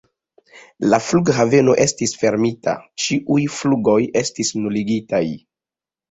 [0.91, 5.21] La flughaveno estis fermita, ĉiuj flugoj estis nuligitaj.